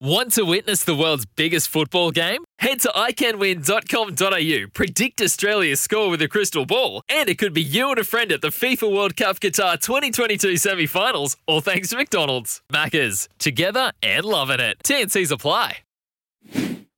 Want 0.00 0.32
to 0.32 0.44
witness 0.44 0.82
the 0.82 0.94
world's 0.94 1.24
biggest 1.24 1.68
football 1.68 2.10
game? 2.10 2.42
Head 2.58 2.80
to 2.80 2.88
iCanWin.com.au, 2.88 4.66
predict 4.74 5.22
Australia's 5.22 5.80
score 5.80 6.10
with 6.10 6.20
a 6.20 6.26
crystal 6.26 6.66
ball, 6.66 7.02
and 7.08 7.28
it 7.28 7.38
could 7.38 7.54
be 7.54 7.62
you 7.62 7.90
and 7.90 7.98
a 8.00 8.04
friend 8.04 8.32
at 8.32 8.42
the 8.42 8.48
FIFA 8.48 8.92
World 8.92 9.16
Cup 9.16 9.38
Qatar 9.38 9.80
2022 9.80 10.56
semi 10.56 10.86
finals, 10.86 11.36
all 11.46 11.60
thanks 11.60 11.90
to 11.90 11.96
McDonald's. 11.96 12.60
Maccas, 12.72 13.28
together 13.38 13.92
and 14.02 14.24
loving 14.24 14.58
it. 14.58 14.78
TNC's 14.82 15.30
apply. 15.30 15.78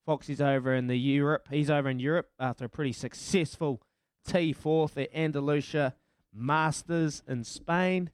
Fox 0.06 0.30
is 0.30 0.40
over 0.40 0.74
in 0.74 0.86
the 0.86 0.96
Europe. 0.96 1.48
He's 1.50 1.68
over 1.68 1.90
in 1.90 1.98
Europe 1.98 2.30
after 2.40 2.64
a 2.64 2.68
pretty 2.70 2.92
successful 2.92 3.82
T4th 4.26 4.96
at 5.02 5.14
Andalusia 5.14 5.94
Masters 6.32 7.22
in 7.28 7.44
Spain. 7.44 8.10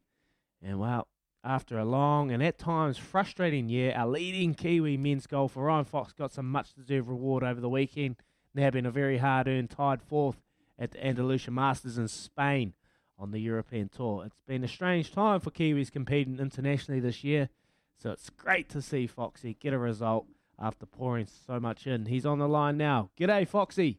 And 0.61 0.81
well, 0.81 1.07
after 1.45 1.79
a 1.79 1.85
long 1.85 2.31
and 2.31 2.43
at 2.43 2.59
times 2.59 2.99
frustrating 2.99 3.69
year, 3.69 3.93
our 3.97 4.07
leading 4.07 4.55
Kiwi 4.55 4.97
men's 4.97 5.27
golfer 5.27 5.61
Ryan 5.61 5.85
Fox 5.85 6.13
got 6.13 6.33
some 6.33 6.51
much 6.51 6.75
deserved 6.75 7.09
reward 7.09 7.43
over 7.43 7.61
the 7.61 7.69
weekend. 7.69 8.17
Now 8.55 8.71
been 8.71 8.87
a 8.87 8.91
very 8.91 9.19
hard 9.19 9.49
earned 9.49 9.71
tied 9.71 10.03
fourth 10.03 10.43
at 10.79 10.93
the 10.93 11.05
Andalusia 11.05 11.51
Masters 11.51 11.99
in 11.99 12.09
Spain 12.09 12.75
on 13.19 13.31
the 13.31 13.41
European 13.41 13.89
Tour. 13.89 14.25
It's 14.27 14.41
been 14.47 14.65
a 14.65 14.69
strange 14.69 15.13
time 15.13 15.41
for 15.41 15.51
Kiwis 15.51 15.91
competing 15.91 16.39
internationally 16.39 17.01
this 17.01 17.25
year, 17.25 17.49
so 17.97 18.11
it's 18.11 18.31
great 18.31 18.69
to 18.71 18.83
see 18.83 19.07
Foxy 19.07 19.57
get 19.59 19.73
a 19.73 19.79
result 19.79 20.27
after 20.59 20.87
pouring 20.87 21.27
so 21.47 21.59
much 21.59 21.87
in. 21.87 22.07
He's 22.07 22.27
on 22.27 22.39
the 22.39 22.49
line 22.49 22.77
now. 22.77 23.11
G'day, 23.19 23.49
Foxy. 23.49 23.99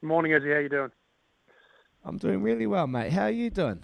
Morning, 0.00 0.32
Izzy. 0.32 0.50
How 0.50 0.58
you 0.58 0.68
doing? 0.68 0.92
I'm 2.04 2.16
doing 2.16 2.42
really 2.42 2.66
well, 2.66 2.86
mate. 2.86 3.12
How 3.12 3.24
are 3.24 3.30
you 3.30 3.50
doing? 3.50 3.82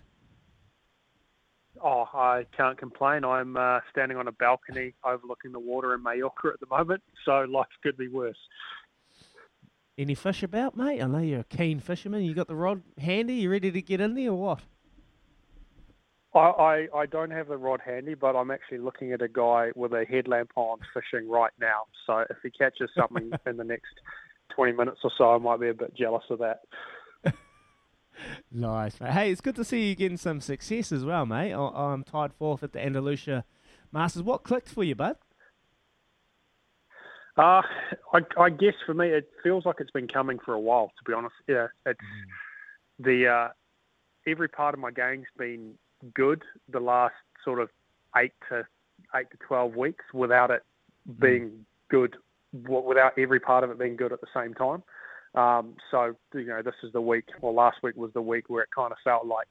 Oh, 1.87 2.09
I 2.15 2.47
can't 2.57 2.79
complain. 2.79 3.25
I'm 3.25 3.59
uh, 3.59 3.81
standing 3.91 4.17
on 4.17 4.27
a 4.27 4.33
balcony 4.33 4.95
overlooking 5.05 5.53
the 5.53 5.61
water 5.61 5.93
in 5.93 6.03
Mallorca 6.03 6.49
at 6.55 6.59
the 6.59 6.67
moment, 6.75 7.03
so 7.27 7.43
life 7.43 7.67
could 7.83 7.99
be 7.99 8.09
worse. 8.09 8.39
Any 9.99 10.15
fish 10.15 10.43
about, 10.43 10.79
mate? 10.79 11.03
I 11.03 11.07
know 11.07 11.19
you're 11.19 11.41
a 11.41 11.45
keen 11.45 11.81
fisherman. 11.81 12.25
You 12.25 12.33
got 12.33 12.49
the 12.49 12.57
rod 12.57 12.83
handy? 12.99 13.35
You 13.35 13.51
ready 13.51 13.71
to 13.71 13.83
get 13.83 14.01
in 14.01 14.15
there 14.15 14.31
or 14.31 14.41
what? 14.41 14.61
I, 16.35 16.39
I, 16.39 16.89
I 16.97 17.07
don't 17.07 17.31
have 17.31 17.49
the 17.49 17.59
rod 17.59 17.83
handy, 17.85 18.15
but 18.15 18.35
I'm 18.35 18.51
actually 18.51 18.79
looking 18.79 19.13
at 19.13 19.21
a 19.21 19.29
guy 19.29 19.71
with 19.77 19.93
a 19.93 20.07
headlamp 20.09 20.53
on 20.57 20.79
fishing 20.95 21.29
right 21.29 21.53
now. 21.61 21.83
So 22.07 22.25
if 22.31 22.39
he 22.43 22.51
catches 22.51 22.89
something 22.97 23.31
in 23.47 23.59
the 23.59 23.63
next 23.63 24.01
20 24.57 24.73
minutes 24.73 25.01
or 25.05 25.13
so, 25.19 25.35
I 25.35 25.39
might 25.39 25.61
be 25.61 25.69
a 25.69 25.75
bit 25.75 25.95
jealous 25.95 26.25
of 26.31 26.39
that. 26.39 26.61
Nice, 28.51 29.01
mate. 29.01 29.13
Hey, 29.13 29.31
it's 29.31 29.41
good 29.41 29.57
to 29.57 29.65
see 29.65 29.89
you 29.89 29.95
getting 29.95 30.17
some 30.17 30.41
success 30.41 30.93
as 30.93 31.05
well, 31.05 31.27
mate. 31.27 31.53
I- 31.53 31.93
I'm 31.93 32.05
tied 32.05 32.33
fourth 32.35 32.63
at 32.63 32.73
the 32.73 32.85
Andalusia 32.85 33.45
Masters. 33.93 34.23
What 34.23 34.43
clicked 34.43 34.69
for 34.69 34.85
you, 34.85 34.95
bud? 34.95 35.17
Uh, 37.37 37.63
I, 38.13 38.21
I 38.39 38.51
guess 38.51 38.75
for 38.87 38.95
me, 38.95 39.09
it 39.09 39.29
feels 39.43 39.67
like 39.67 39.77
it's 39.81 39.91
been 39.91 40.07
coming 40.09 40.39
for 40.45 40.55
a 40.55 40.61
while. 40.61 40.87
To 40.87 41.11
be 41.11 41.13
honest, 41.13 41.35
yeah, 41.49 41.67
it's 41.85 41.99
the 42.99 43.27
uh, 43.27 43.49
every 44.27 44.49
part 44.49 44.75
of 44.75 44.81
my 44.81 44.93
game's 44.93 45.27
been 45.37 45.75
good 46.15 46.43
the 46.69 46.81
last 46.81 47.15
sort 47.45 47.61
of 47.61 47.71
eight 48.17 48.33
to 48.51 48.65
eight 49.17 49.31
to 49.33 49.37
twelve 49.47 49.75
weeks 49.75 50.05
without 50.13 50.51
it 50.51 50.63
being 51.21 51.67
good, 51.91 52.17
without 52.53 53.19
every 53.19 53.41
part 53.41 53.65
of 53.65 53.71
it 53.71 53.79
being 53.81 53.97
good 53.97 54.13
at 54.13 54.21
the 54.21 54.29
same 54.33 54.55
time. 54.55 54.85
Um, 55.35 55.75
so 55.91 56.15
you 56.35 56.47
know, 56.47 56.63
this 56.63 56.75
is 56.83 56.93
the 56.93 57.01
week. 57.01 57.25
Well, 57.41 57.55
last 57.55 57.79
week 57.83 57.97
was 57.97 58.13
the 58.15 58.23
week 58.23 58.49
where 58.49 58.63
it 58.63 58.69
kind 58.75 58.93
of 58.93 58.99
felt 59.05 59.27
like 59.27 59.49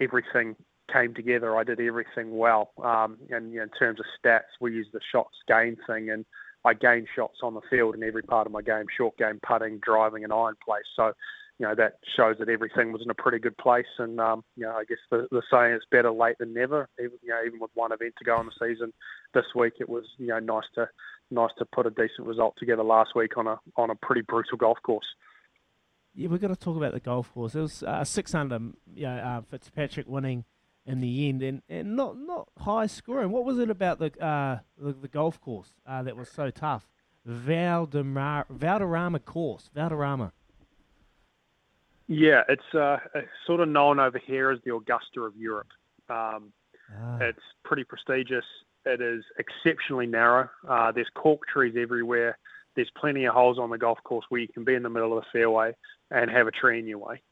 everything 0.00 0.56
came 0.92 1.14
together. 1.14 1.56
I 1.56 1.64
did 1.64 1.80
everything 1.80 2.36
well. 2.36 2.72
Um, 2.82 3.18
and 3.30 3.52
you 3.52 3.58
know, 3.58 3.64
in 3.64 3.70
terms 3.70 4.00
of 4.00 4.06
stats, 4.22 4.52
we 4.60 4.72
use 4.72 4.88
the 4.92 5.00
shots 5.12 5.36
gain 5.48 5.76
thing, 5.86 6.10
and 6.10 6.24
I 6.64 6.74
gained 6.74 7.08
shots 7.14 7.38
on 7.42 7.54
the 7.54 7.60
field 7.70 7.94
in 7.94 8.02
every 8.02 8.22
part 8.22 8.46
of 8.46 8.52
my 8.52 8.62
game: 8.62 8.86
short 8.96 9.16
game, 9.16 9.40
putting, 9.46 9.78
driving, 9.78 10.24
and 10.24 10.32
iron 10.32 10.54
play. 10.64 10.80
So, 10.96 11.12
you 11.58 11.66
know, 11.66 11.74
that 11.74 11.98
shows 12.16 12.36
that 12.38 12.48
everything 12.48 12.92
was 12.92 13.02
in 13.02 13.10
a 13.10 13.14
pretty 13.14 13.38
good 13.38 13.56
place. 13.56 13.86
And 13.98 14.20
um, 14.20 14.44
you 14.56 14.64
know, 14.64 14.72
I 14.72 14.84
guess 14.84 14.98
the, 15.10 15.26
the 15.30 15.42
saying 15.50 15.74
is 15.74 15.82
better 15.90 16.10
late 16.10 16.36
than 16.38 16.52
never. 16.52 16.88
Even, 16.98 17.18
you 17.22 17.30
know, 17.30 17.42
even 17.46 17.60
with 17.60 17.70
one 17.74 17.92
event 17.92 18.14
to 18.18 18.24
go 18.24 18.38
in 18.40 18.46
the 18.46 18.66
season, 18.66 18.92
this 19.32 19.46
week 19.54 19.74
it 19.80 19.88
was 19.88 20.04
you 20.18 20.28
know 20.28 20.38
nice 20.38 20.64
to 20.74 20.88
nice 21.30 21.50
to 21.58 21.64
put 21.64 21.86
a 21.86 21.90
decent 21.90 22.26
result 22.26 22.54
together 22.58 22.82
last 22.82 23.14
week 23.14 23.36
on 23.36 23.46
a 23.46 23.58
on 23.76 23.90
a 23.90 23.94
pretty 23.94 24.22
brutal 24.22 24.56
golf 24.58 24.78
course. 24.82 25.06
Yeah, 26.14 26.28
we've 26.28 26.40
got 26.40 26.48
to 26.48 26.56
talk 26.56 26.76
about 26.76 26.92
the 26.92 27.00
golf 27.00 27.32
course. 27.32 27.54
It 27.54 27.60
was 27.60 27.82
uh, 27.82 28.04
six 28.04 28.34
under, 28.34 28.60
you 28.94 29.02
know, 29.06 29.16
uh, 29.16 29.40
Fitzpatrick 29.50 30.06
winning 30.06 30.44
in 30.86 31.00
the 31.00 31.28
end, 31.28 31.42
and, 31.42 31.62
and 31.68 31.96
not 31.96 32.16
not 32.18 32.48
high 32.58 32.86
scoring. 32.86 33.30
What 33.30 33.44
was 33.44 33.58
it 33.58 33.70
about 33.70 33.98
the 33.98 34.06
uh, 34.24 34.58
the, 34.78 34.92
the 34.92 35.08
golf 35.08 35.40
course 35.40 35.72
uh, 35.86 36.02
that 36.02 36.16
was 36.16 36.28
so 36.28 36.50
tough? 36.50 36.88
Valderrama, 37.24 38.44
Valderrama 38.50 39.18
course, 39.18 39.70
Valderrama. 39.74 40.32
Yeah, 42.06 42.42
it's 42.48 42.74
uh, 42.74 42.98
it's 43.14 43.28
sort 43.46 43.60
of 43.60 43.68
known 43.68 43.98
over 43.98 44.18
here 44.24 44.50
as 44.50 44.58
the 44.64 44.74
Augusta 44.74 45.22
of 45.22 45.36
Europe. 45.36 45.68
Um, 46.08 46.52
Ah, 46.94 47.18
It's 47.20 47.40
pretty 47.64 47.82
prestigious. 47.84 48.44
It 48.86 49.00
is 49.00 49.24
exceptionally 49.38 50.06
narrow. 50.06 50.48
Uh, 50.68 50.92
there's 50.92 51.08
cork 51.14 51.46
trees 51.46 51.74
everywhere. 51.78 52.38
There's 52.76 52.90
plenty 52.96 53.24
of 53.24 53.34
holes 53.34 53.58
on 53.58 53.70
the 53.70 53.78
golf 53.78 53.98
course 54.04 54.26
where 54.28 54.40
you 54.40 54.48
can 54.48 54.64
be 54.64 54.74
in 54.74 54.82
the 54.82 54.90
middle 54.90 55.16
of 55.16 55.24
the 55.24 55.38
fairway 55.38 55.74
and 56.10 56.30
have 56.30 56.46
a 56.46 56.50
tree 56.50 56.78
in 56.78 56.86
your 56.86 56.98
way, 56.98 57.22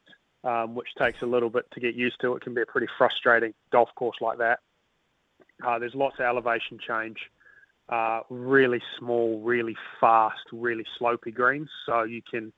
um, 0.43 0.73
which 0.73 0.87
takes 0.97 1.21
a 1.21 1.25
little 1.25 1.49
bit 1.49 1.65
to 1.71 1.79
get 1.79 1.95
used 1.95 2.19
to. 2.21 2.35
It 2.35 2.41
can 2.41 2.53
be 2.53 2.61
a 2.61 2.65
pretty 2.65 2.87
frustrating 2.97 3.53
golf 3.71 3.89
course 3.95 4.17
like 4.21 4.39
that. 4.39 4.59
Uh, 5.65 5.79
there's 5.79 5.95
lots 5.95 6.15
of 6.19 6.25
elevation 6.25 6.79
change, 6.79 7.17
uh, 7.89 8.21
really 8.29 8.81
small, 8.97 9.39
really 9.41 9.75
fast, 9.99 10.41
really 10.51 10.85
slopy 10.97 11.31
greens, 11.31 11.69
so 11.85 12.03
you 12.03 12.21
can 12.29 12.51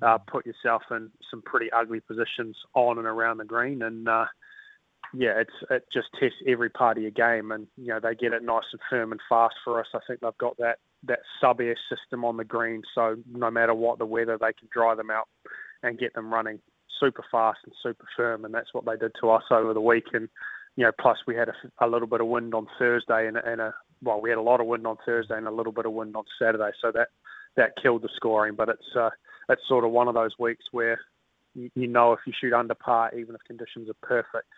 uh, 0.00 0.18
put 0.18 0.46
yourself 0.46 0.82
in 0.90 1.10
some 1.30 1.42
pretty 1.42 1.70
ugly 1.72 2.00
positions 2.00 2.56
on 2.74 2.98
and 2.98 3.06
around 3.06 3.38
the 3.38 3.44
green. 3.44 3.82
And 3.82 4.08
uh, 4.08 4.26
yeah, 5.14 5.42
it 5.70 5.84
just 5.92 6.08
tests 6.20 6.36
every 6.46 6.70
part 6.70 6.96
of 6.96 7.02
your 7.02 7.12
game, 7.12 7.50
and 7.50 7.66
you 7.76 7.88
know 7.88 8.00
they 8.00 8.14
get 8.14 8.32
it 8.32 8.42
nice 8.42 8.64
and 8.72 8.80
firm 8.90 9.12
and 9.12 9.20
fast 9.28 9.54
for 9.64 9.80
us. 9.80 9.86
I 9.94 10.00
think 10.06 10.20
they've 10.20 10.38
got 10.38 10.56
that 10.58 10.78
that 11.04 11.20
sub 11.40 11.60
air 11.60 11.76
system 11.88 12.24
on 12.24 12.36
the 12.36 12.44
green, 12.44 12.82
so 12.94 13.16
no 13.32 13.50
matter 13.50 13.74
what 13.74 13.98
the 13.98 14.06
weather, 14.06 14.36
they 14.38 14.52
can 14.58 14.68
dry 14.72 14.94
them 14.94 15.10
out 15.10 15.28
and 15.82 15.98
get 15.98 16.14
them 16.14 16.32
running 16.32 16.58
super 17.00 17.24
fast 17.30 17.60
and 17.64 17.72
super 17.82 18.06
firm, 18.16 18.44
and 18.44 18.52
that's 18.52 18.74
what 18.74 18.84
they 18.84 18.96
did 18.96 19.12
to 19.20 19.30
us 19.30 19.44
over 19.50 19.72
the 19.72 19.80
week. 19.80 20.06
And 20.12 20.28
you 20.76 20.84
know, 20.84 20.92
plus 21.00 21.18
we 21.26 21.34
had 21.34 21.48
a, 21.48 21.86
a 21.86 21.88
little 21.88 22.08
bit 22.08 22.20
of 22.20 22.26
wind 22.26 22.54
on 22.54 22.66
Thursday, 22.78 23.26
and, 23.26 23.36
and 23.36 23.60
a 23.60 23.74
well, 24.02 24.20
we 24.20 24.30
had 24.30 24.38
a 24.38 24.42
lot 24.42 24.60
of 24.60 24.66
wind 24.66 24.86
on 24.86 24.96
Thursday 25.04 25.36
and 25.36 25.48
a 25.48 25.52
little 25.52 25.72
bit 25.72 25.86
of 25.86 25.92
wind 25.92 26.14
on 26.16 26.24
Saturday, 26.40 26.70
so 26.80 26.92
that 26.92 27.08
that 27.56 27.72
killed 27.82 28.02
the 28.02 28.08
scoring. 28.14 28.54
But 28.54 28.68
it's 28.68 28.96
uh, 28.96 29.10
it's 29.48 29.62
sort 29.68 29.84
of 29.84 29.90
one 29.90 30.08
of 30.08 30.14
those 30.14 30.32
weeks 30.38 30.64
where 30.70 31.00
you, 31.54 31.70
you 31.74 31.86
know 31.86 32.12
if 32.12 32.20
you 32.26 32.32
shoot 32.38 32.52
under 32.52 32.74
par, 32.74 33.12
even 33.16 33.34
if 33.34 33.40
conditions 33.46 33.88
are 33.88 34.06
perfect, 34.06 34.48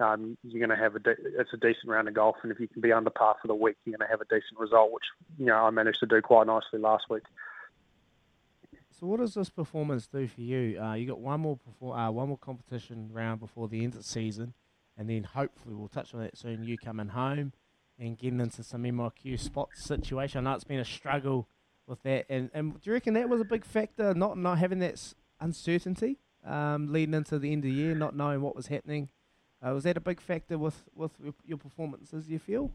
um, 0.00 0.36
you're 0.42 0.64
going 0.64 0.76
to 0.76 0.82
have 0.82 0.94
a 0.94 0.98
de- 0.98 1.38
it's 1.38 1.52
a 1.52 1.56
decent 1.56 1.88
round 1.88 2.08
of 2.08 2.14
golf, 2.14 2.36
and 2.42 2.52
if 2.52 2.60
you 2.60 2.68
can 2.68 2.80
be 2.80 2.92
under 2.92 3.10
par 3.10 3.36
for 3.40 3.48
the 3.48 3.54
week, 3.54 3.76
you're 3.84 3.96
going 3.96 4.06
to 4.06 4.10
have 4.10 4.20
a 4.20 4.24
decent 4.24 4.58
result, 4.58 4.92
which 4.92 5.04
you 5.38 5.46
know 5.46 5.56
I 5.56 5.70
managed 5.70 6.00
to 6.00 6.06
do 6.06 6.20
quite 6.20 6.46
nicely 6.46 6.78
last 6.78 7.04
week. 7.08 7.22
So 8.98 9.06
what 9.06 9.20
does 9.20 9.34
this 9.34 9.50
performance 9.50 10.06
do 10.06 10.26
for 10.26 10.40
you? 10.40 10.80
Uh, 10.80 10.94
you 10.94 11.06
got 11.06 11.20
one 11.20 11.40
more 11.40 11.58
uh, 11.82 12.10
one 12.10 12.28
more 12.28 12.38
competition 12.38 13.10
round 13.12 13.40
before 13.40 13.68
the 13.68 13.84
end 13.84 13.92
of 13.92 13.98
the 13.98 14.04
season, 14.04 14.54
and 14.96 15.08
then 15.08 15.24
hopefully 15.24 15.74
we'll 15.74 15.88
touch 15.88 16.14
on 16.14 16.20
that 16.20 16.36
soon. 16.36 16.64
You 16.64 16.78
coming 16.78 17.08
home 17.08 17.52
and 17.98 18.18
getting 18.18 18.40
into 18.40 18.62
some 18.62 18.82
MIQ 18.84 19.38
spot 19.38 19.70
situation. 19.74 20.46
I 20.46 20.50
know 20.50 20.54
it's 20.56 20.64
been 20.64 20.80
a 20.80 20.84
struggle 20.84 21.48
with 21.86 22.02
that, 22.02 22.26
and, 22.28 22.50
and 22.52 22.80
do 22.80 22.90
you 22.90 22.92
reckon 22.92 23.14
that 23.14 23.28
was 23.28 23.40
a 23.40 23.44
big 23.44 23.64
factor, 23.64 24.14
not 24.14 24.38
not 24.38 24.58
having 24.58 24.78
that 24.80 25.14
uncertainty 25.40 26.18
um, 26.44 26.92
leading 26.92 27.14
into 27.14 27.38
the 27.38 27.52
end 27.52 27.64
of 27.64 27.70
the 27.70 27.76
year, 27.76 27.94
not 27.94 28.16
knowing 28.16 28.40
what 28.40 28.56
was 28.56 28.66
happening? 28.68 29.10
Uh, 29.64 29.72
was 29.72 29.84
that 29.84 29.96
a 29.96 30.00
big 30.00 30.20
factor 30.20 30.58
with 30.58 30.84
with 30.94 31.12
your- 31.44 31.58
performances? 31.58 32.28
You 32.28 32.38
feel? 32.38 32.72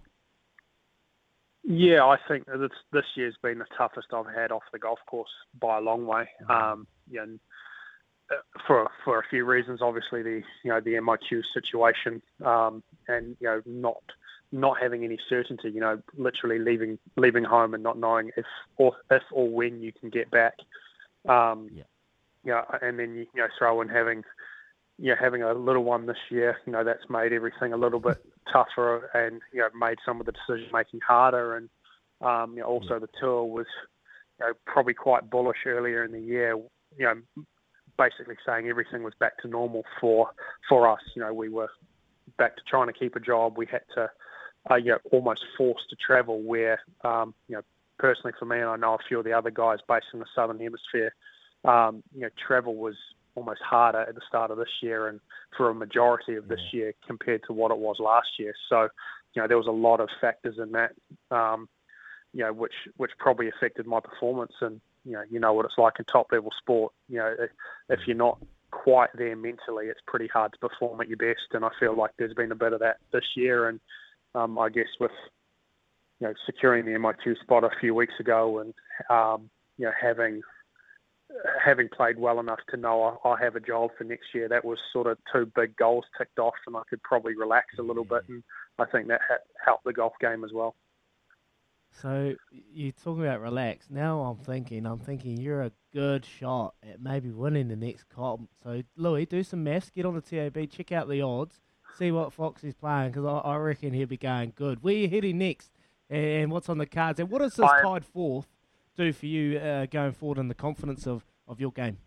Yeah, 1.63 2.05
I 2.05 2.17
think 2.27 2.47
that 2.47 2.71
this 2.91 3.05
year's 3.15 3.37
been 3.41 3.59
the 3.59 3.65
toughest 3.77 4.07
I've 4.13 4.25
had 4.33 4.51
off 4.51 4.63
the 4.71 4.79
golf 4.79 4.99
course 5.05 5.29
by 5.59 5.77
a 5.77 5.81
long 5.81 6.07
way. 6.07 6.27
Um, 6.49 6.87
yeah, 7.07 7.21
and, 7.21 7.39
uh, 8.31 8.37
for 8.65 8.89
for 9.05 9.19
a 9.19 9.23
few 9.29 9.45
reasons, 9.45 9.79
obviously 9.81 10.23
the 10.23 10.41
you 10.63 10.71
know 10.71 10.79
the 10.79 10.95
MIQ 10.95 11.43
situation, 11.53 12.21
um, 12.43 12.81
and 13.07 13.37
you 13.39 13.47
know 13.47 13.61
not 13.65 14.01
not 14.51 14.81
having 14.81 15.03
any 15.03 15.19
certainty. 15.29 15.69
You 15.69 15.81
know, 15.81 16.01
literally 16.17 16.57
leaving 16.57 16.97
leaving 17.15 17.43
home 17.43 17.75
and 17.75 17.83
not 17.83 17.97
knowing 17.99 18.31
if 18.35 18.45
or 18.77 18.95
if 19.11 19.23
or 19.31 19.47
when 19.47 19.81
you 19.81 19.91
can 19.93 20.09
get 20.09 20.31
back. 20.31 20.55
Um, 21.29 21.69
Yeah. 21.71 21.83
yeah, 22.43 22.63
and 22.81 22.97
then 22.97 23.13
you, 23.13 23.27
you 23.35 23.41
know 23.41 23.47
throw 23.59 23.81
in 23.81 23.87
having 23.87 24.23
you 25.01 25.09
know, 25.09 25.15
having 25.19 25.41
a 25.41 25.51
little 25.51 25.83
one 25.83 26.05
this 26.05 26.29
year, 26.29 26.57
you 26.67 26.71
know, 26.71 26.83
that's 26.83 27.09
made 27.09 27.33
everything 27.33 27.73
a 27.73 27.77
little 27.77 27.99
bit 27.99 28.23
tougher 28.53 29.09
and, 29.15 29.41
you 29.51 29.59
know, 29.59 29.67
made 29.75 29.97
some 30.05 30.19
of 30.19 30.27
the 30.27 30.31
decision 30.31 30.69
making 30.71 30.99
harder. 30.99 31.57
And, 31.57 31.69
um, 32.21 32.53
you 32.53 32.59
know, 32.61 32.67
also 32.67 32.99
the 32.99 33.09
tour 33.19 33.43
was, 33.43 33.65
you 34.39 34.45
know, 34.45 34.53
probably 34.67 34.93
quite 34.93 35.27
bullish 35.27 35.65
earlier 35.65 36.03
in 36.03 36.11
the 36.11 36.19
year, 36.19 36.55
you 36.55 37.05
know, 37.05 37.15
basically 37.97 38.35
saying 38.45 38.67
everything 38.67 39.01
was 39.01 39.15
back 39.19 39.41
to 39.41 39.47
normal 39.47 39.83
for, 39.99 40.29
for 40.69 40.87
us. 40.87 41.01
You 41.15 41.23
know, 41.23 41.33
we 41.33 41.49
were 41.49 41.71
back 42.37 42.55
to 42.57 42.61
trying 42.69 42.85
to 42.85 42.93
keep 42.93 43.15
a 43.15 43.19
job. 43.19 43.57
We 43.57 43.65
had 43.65 43.81
to, 43.95 44.07
uh, 44.69 44.75
you 44.75 44.91
know, 44.91 44.99
almost 45.11 45.41
forced 45.57 45.89
to 45.89 45.95
travel 45.95 46.43
where, 46.43 46.79
um, 47.03 47.33
you 47.47 47.55
know, 47.55 47.63
personally 47.97 48.33
for 48.37 48.45
me, 48.45 48.59
and 48.59 48.69
I 48.69 48.75
know 48.75 48.93
a 48.93 49.07
few 49.07 49.17
of 49.17 49.25
the 49.25 49.33
other 49.33 49.49
guys 49.49 49.79
based 49.87 50.07
in 50.13 50.19
the 50.19 50.27
Southern 50.35 50.59
Hemisphere, 50.59 51.15
um, 51.65 52.03
you 52.13 52.21
know, 52.21 52.29
travel 52.47 52.75
was 52.75 52.95
almost 53.35 53.61
harder 53.61 54.01
at 54.01 54.15
the 54.15 54.21
start 54.27 54.51
of 54.51 54.57
this 54.57 54.81
year 54.81 55.07
and 55.07 55.19
for 55.55 55.69
a 55.69 55.75
majority 55.75 56.35
of 56.35 56.47
this 56.47 56.61
year 56.71 56.93
compared 57.07 57.41
to 57.47 57.53
what 57.53 57.71
it 57.71 57.77
was 57.77 57.97
last 57.99 58.27
year. 58.37 58.53
So, 58.69 58.89
you 59.33 59.41
know, 59.41 59.47
there 59.47 59.57
was 59.57 59.67
a 59.67 59.71
lot 59.71 59.99
of 59.99 60.09
factors 60.19 60.57
in 60.57 60.71
that, 60.73 60.91
um, 61.29 61.69
you 62.33 62.43
know, 62.43 62.53
which 62.53 62.73
which 62.97 63.11
probably 63.17 63.49
affected 63.49 63.85
my 63.85 63.99
performance. 63.99 64.53
And 64.61 64.81
you 65.05 65.13
know, 65.13 65.23
you 65.29 65.39
know 65.39 65.53
what 65.53 65.65
it's 65.65 65.77
like 65.77 65.93
in 65.99 66.05
top 66.05 66.27
level 66.31 66.51
sport. 66.57 66.93
You 67.09 67.17
know, 67.17 67.35
if 67.89 67.99
you're 68.05 68.15
not 68.15 68.37
quite 68.71 69.09
there 69.15 69.35
mentally, 69.35 69.87
it's 69.87 69.99
pretty 70.07 70.27
hard 70.27 70.53
to 70.53 70.59
perform 70.59 71.01
at 71.01 71.07
your 71.07 71.17
best. 71.17 71.53
And 71.53 71.65
I 71.65 71.69
feel 71.79 71.95
like 71.95 72.11
there's 72.17 72.33
been 72.33 72.51
a 72.51 72.55
bit 72.55 72.73
of 72.73 72.79
that 72.79 72.97
this 73.11 73.25
year. 73.35 73.67
And 73.67 73.79
um, 74.35 74.57
I 74.57 74.69
guess 74.69 74.87
with 74.99 75.11
you 76.19 76.27
know 76.27 76.33
securing 76.45 76.85
the 76.85 76.91
MIQ 76.91 77.39
spot 77.41 77.63
a 77.63 77.69
few 77.79 77.93
weeks 77.95 78.13
ago 78.19 78.59
and 78.59 78.73
um, 79.09 79.49
you 79.77 79.85
know 79.85 79.91
having 79.99 80.41
having 81.63 81.89
played 81.89 82.19
well 82.19 82.39
enough 82.39 82.59
to 82.69 82.77
know 82.77 83.17
I, 83.23 83.29
I 83.29 83.41
have 83.41 83.55
a 83.55 83.59
job 83.59 83.91
for 83.97 84.03
next 84.03 84.33
year, 84.33 84.47
that 84.49 84.65
was 84.65 84.79
sort 84.91 85.07
of 85.07 85.17
two 85.33 85.51
big 85.55 85.75
goals 85.75 86.05
ticked 86.17 86.39
off, 86.39 86.55
and 86.67 86.75
I 86.75 86.81
could 86.89 87.01
probably 87.03 87.35
relax 87.35 87.67
a 87.79 87.83
little 87.83 88.03
bit, 88.03 88.23
and 88.27 88.43
I 88.79 88.85
think 88.85 89.07
that 89.07 89.21
helped 89.63 89.83
the 89.83 89.93
golf 89.93 90.13
game 90.19 90.43
as 90.43 90.51
well. 90.53 90.75
So 92.01 92.35
you're 92.73 92.93
talking 92.93 93.23
about 93.23 93.41
relax. 93.41 93.87
Now 93.89 94.21
I'm 94.21 94.37
thinking, 94.37 94.85
I'm 94.85 94.99
thinking 94.99 95.37
you're 95.37 95.63
a 95.63 95.71
good 95.93 96.25
shot 96.25 96.73
at 96.89 97.01
maybe 97.01 97.31
winning 97.31 97.67
the 97.67 97.75
next 97.75 98.05
comp. 98.09 98.49
So 98.63 98.81
Louis, 98.95 99.25
do 99.25 99.43
some 99.43 99.63
maths, 99.63 99.89
get 99.89 100.05
on 100.05 100.15
the 100.15 100.21
TAB, 100.21 100.69
check 100.71 100.91
out 100.91 101.09
the 101.09 101.21
odds, 101.21 101.59
see 101.97 102.11
what 102.11 102.33
Fox 102.33 102.63
is 102.63 102.75
playing, 102.75 103.11
because 103.11 103.25
I, 103.25 103.49
I, 103.49 103.55
reckon 103.57 103.93
he'll 103.93 104.07
be 104.07 104.17
going 104.17 104.53
good. 104.55 104.81
Where 104.81 104.93
are 104.93 104.97
you 104.97 105.09
heading 105.09 105.37
next, 105.37 105.71
and 106.09 106.49
what's 106.49 106.69
on 106.69 106.77
the 106.77 106.85
cards, 106.85 107.19
and 107.19 107.29
what 107.29 107.41
is 107.41 107.55
this 107.55 107.69
tied 107.69 108.05
fourth 108.05 108.47
do 109.01 109.13
for 109.13 109.25
you 109.25 109.57
uh, 109.57 109.85
going 109.87 110.11
forward 110.11 110.37
in 110.37 110.47
the 110.47 110.53
confidence 110.53 111.07
of, 111.07 111.25
of 111.47 111.59
your 111.59 111.71
game? 111.71 111.97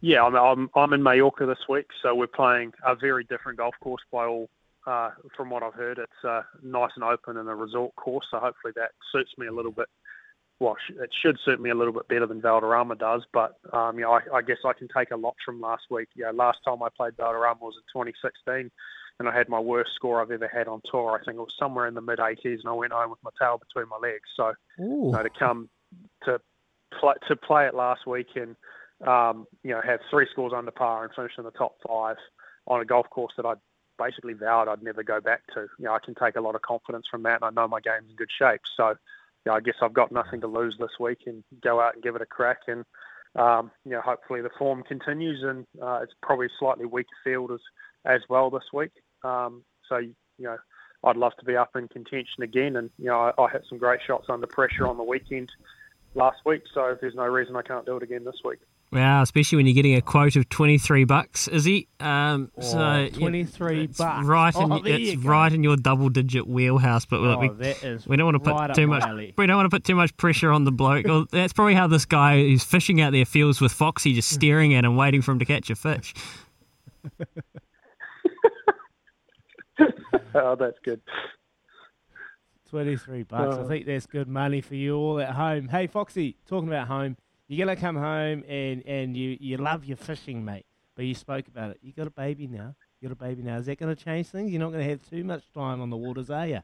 Yeah, 0.00 0.22
I'm, 0.24 0.34
I'm, 0.34 0.70
I'm 0.74 0.92
in 0.92 1.02
Mallorca 1.02 1.46
this 1.46 1.68
week, 1.68 1.86
so 2.02 2.14
we're 2.14 2.26
playing 2.26 2.72
a 2.86 2.94
very 2.94 3.24
different 3.24 3.58
golf 3.58 3.74
course 3.80 4.02
by 4.12 4.26
all. 4.26 4.48
Uh, 4.86 5.10
from 5.36 5.50
what 5.50 5.62
I've 5.62 5.74
heard, 5.74 5.98
it's 5.98 6.24
uh, 6.26 6.40
nice 6.62 6.90
and 6.96 7.04
open 7.04 7.36
and 7.36 7.48
a 7.50 7.54
resort 7.54 7.94
course, 7.96 8.24
so 8.30 8.38
hopefully 8.38 8.72
that 8.76 8.92
suits 9.12 9.30
me 9.36 9.46
a 9.46 9.52
little 9.52 9.70
bit. 9.70 9.88
Well, 10.58 10.76
it 10.88 11.10
should 11.22 11.38
suit 11.44 11.60
me 11.60 11.68
a 11.68 11.74
little 11.74 11.92
bit 11.92 12.08
better 12.08 12.26
than 12.26 12.40
Valderrama 12.40 12.96
does, 12.96 13.22
but 13.32 13.56
um, 13.74 13.98
you 13.98 14.04
know, 14.04 14.12
I, 14.12 14.20
I 14.36 14.42
guess 14.42 14.56
I 14.64 14.72
can 14.72 14.88
take 14.94 15.10
a 15.10 15.16
lot 15.16 15.34
from 15.44 15.60
last 15.60 15.84
week. 15.90 16.08
Yeah, 16.16 16.30
last 16.32 16.58
time 16.64 16.82
I 16.82 16.88
played 16.96 17.16
Valderrama 17.18 17.60
was 17.60 17.74
in 17.76 17.82
2016, 17.92 18.70
and 19.20 19.28
I 19.28 19.36
had 19.36 19.50
my 19.50 19.60
worst 19.60 19.90
score 19.94 20.20
I've 20.20 20.30
ever 20.30 20.48
had 20.48 20.66
on 20.66 20.80
tour. 20.90 21.12
I 21.12 21.22
think 21.22 21.36
it 21.36 21.42
was 21.42 21.54
somewhere 21.58 21.86
in 21.86 21.94
the 21.94 22.00
mid 22.00 22.18
80s, 22.18 22.60
and 22.60 22.68
I 22.68 22.72
went 22.72 22.92
home 22.92 23.10
with 23.10 23.18
my 23.22 23.30
tail 23.38 23.58
between 23.58 23.88
my 23.88 23.98
legs. 23.98 24.28
So, 24.34 24.54
you 24.78 25.12
know, 25.12 25.22
to 25.22 25.30
come 25.38 25.68
to 26.24 26.40
play, 26.98 27.14
to 27.28 27.36
play 27.36 27.66
it 27.66 27.74
last 27.74 28.06
week 28.06 28.28
and 28.34 28.56
um, 29.06 29.46
you 29.62 29.70
know 29.70 29.80
have 29.82 30.00
three 30.10 30.26
scores 30.30 30.52
under 30.56 30.70
par 30.70 31.04
and 31.04 31.14
finish 31.14 31.32
in 31.38 31.44
the 31.44 31.50
top 31.50 31.76
five 31.86 32.16
on 32.66 32.80
a 32.80 32.84
golf 32.84 33.08
course 33.10 33.32
that 33.36 33.46
I 33.46 33.54
basically 33.98 34.32
vowed 34.32 34.68
I'd 34.68 34.82
never 34.82 35.02
go 35.02 35.20
back 35.20 35.42
to. 35.54 35.66
You 35.78 35.84
know, 35.84 35.92
I 35.92 35.98
can 36.02 36.14
take 36.14 36.36
a 36.36 36.40
lot 36.40 36.54
of 36.54 36.62
confidence 36.62 37.06
from 37.10 37.22
that, 37.24 37.42
and 37.42 37.44
I 37.44 37.50
know 37.50 37.68
my 37.68 37.80
game's 37.80 38.08
in 38.08 38.16
good 38.16 38.30
shape. 38.36 38.62
So, 38.74 38.88
you 38.88 38.96
know, 39.46 39.52
I 39.52 39.60
guess 39.60 39.76
I've 39.82 39.92
got 39.92 40.12
nothing 40.12 40.40
to 40.40 40.46
lose 40.46 40.76
this 40.78 40.98
week 40.98 41.18
and 41.26 41.44
go 41.62 41.80
out 41.80 41.94
and 41.94 42.02
give 42.02 42.16
it 42.16 42.22
a 42.22 42.26
crack. 42.26 42.60
And 42.68 42.84
um, 43.36 43.70
you 43.84 43.92
know, 43.92 44.00
hopefully 44.00 44.40
the 44.40 44.50
form 44.58 44.82
continues, 44.82 45.42
and 45.42 45.66
uh, 45.82 46.00
it's 46.02 46.14
probably 46.22 46.46
a 46.46 46.58
slightly 46.58 46.86
weaker 46.86 47.08
field 47.22 47.52
as 47.52 47.60
as 48.06 48.22
well 48.28 48.50
this 48.50 48.64
week. 48.72 48.92
Um, 49.24 49.62
so 49.88 49.98
you 49.98 50.14
know, 50.38 50.56
I'd 51.04 51.16
love 51.16 51.32
to 51.38 51.44
be 51.44 51.56
up 51.56 51.76
in 51.76 51.88
contention 51.88 52.42
again. 52.42 52.76
And 52.76 52.90
you 52.98 53.06
know, 53.06 53.32
I, 53.38 53.42
I 53.42 53.50
hit 53.50 53.64
some 53.68 53.78
great 53.78 54.00
shots 54.06 54.26
under 54.28 54.46
pressure 54.46 54.86
on 54.86 54.96
the 54.96 55.04
weekend 55.04 55.50
last 56.14 56.38
week, 56.44 56.62
so 56.74 56.96
there's 57.00 57.14
no 57.14 57.24
reason 57.24 57.56
I 57.56 57.62
can't 57.62 57.86
do 57.86 57.96
it 57.96 58.02
again 58.02 58.24
this 58.24 58.40
week. 58.44 58.58
Wow, 58.92 59.22
especially 59.22 59.56
when 59.56 59.66
you're 59.66 59.74
getting 59.74 59.94
a 59.94 60.02
quote 60.02 60.34
of 60.34 60.48
twenty 60.48 60.76
three 60.76 61.04
bucks, 61.04 61.46
is 61.46 61.64
he? 61.64 61.86
Um, 62.00 62.50
oh, 62.58 62.60
so 62.60 63.08
twenty 63.16 63.44
three 63.44 63.86
bucks, 63.86 64.26
right? 64.26 64.54
In, 64.54 64.72
oh, 64.72 64.80
it's 64.84 65.22
right 65.22 65.52
in 65.52 65.62
your 65.62 65.76
double 65.76 66.08
digit 66.08 66.44
wheelhouse. 66.48 67.06
But 67.06 67.20
oh, 67.20 67.38
we, 67.38 67.50
we 68.08 68.16
don't 68.16 68.26
want 68.26 68.42
to 68.42 68.50
right 68.50 68.66
put 68.66 68.74
too 68.74 68.88
much. 68.88 69.04
Alley. 69.04 69.32
We 69.38 69.46
don't 69.46 69.56
want 69.56 69.70
to 69.70 69.76
put 69.76 69.84
too 69.84 69.94
much 69.94 70.16
pressure 70.16 70.50
on 70.50 70.64
the 70.64 70.72
bloke. 70.72 71.06
well, 71.06 71.24
that's 71.30 71.52
probably 71.52 71.74
how 71.74 71.86
this 71.86 72.04
guy 72.04 72.40
who's 72.40 72.64
fishing 72.64 73.00
out 73.00 73.12
there 73.12 73.24
feels 73.24 73.60
with 73.60 73.70
Foxy, 73.70 74.12
just 74.12 74.28
staring 74.28 74.74
at 74.74 74.84
him, 74.84 74.96
waiting 74.96 75.22
for 75.22 75.30
him 75.30 75.38
to 75.38 75.44
catch 75.44 75.70
a 75.70 75.76
fish. 75.76 76.12
oh, 80.34 80.56
that's 80.56 80.78
good. 80.84 81.00
23 82.70 83.24
bucks. 83.24 83.56
I 83.56 83.64
think 83.66 83.86
that's 83.86 84.06
good 84.06 84.28
money 84.28 84.60
for 84.60 84.76
you 84.76 84.96
all 84.96 85.20
at 85.20 85.30
home. 85.30 85.68
Hey, 85.68 85.86
Foxy, 85.88 86.36
talking 86.46 86.68
about 86.68 86.86
home, 86.86 87.16
you're 87.48 87.64
going 87.64 87.76
to 87.76 87.80
come 87.80 87.96
home 87.96 88.44
and, 88.48 88.86
and 88.86 89.16
you, 89.16 89.36
you 89.40 89.56
love 89.56 89.84
your 89.84 89.96
fishing, 89.96 90.44
mate, 90.44 90.66
but 90.94 91.04
you 91.04 91.14
spoke 91.14 91.48
about 91.48 91.72
it. 91.72 91.78
You 91.82 91.92
got 91.92 92.06
a 92.06 92.12
baby 92.12 92.46
now. 92.46 92.76
You 93.00 93.08
got 93.08 93.12
a 93.12 93.24
baby 93.28 93.42
now. 93.42 93.56
Is 93.56 93.66
that 93.66 93.78
going 93.78 93.94
to 93.94 94.00
change 94.00 94.28
things? 94.28 94.52
You're 94.52 94.60
not 94.60 94.70
going 94.70 94.84
to 94.84 94.90
have 94.90 95.02
too 95.08 95.24
much 95.24 95.42
time 95.52 95.80
on 95.80 95.90
the 95.90 95.96
waters, 95.96 96.30
are 96.30 96.46
you? 96.46 96.60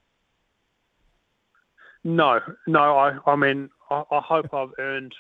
No, 2.05 2.41
no. 2.69 2.97
I, 2.97 3.19
I 3.27 3.35
mean, 3.35 3.69
I, 3.91 4.05
I 4.11 4.21
hope 4.21 4.55
I've 4.55 4.73
earned 4.79 5.15